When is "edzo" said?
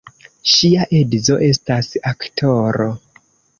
1.01-1.37